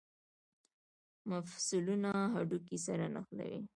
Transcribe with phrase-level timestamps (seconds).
[1.31, 3.61] مفصلونه هډوکي سره نښلوي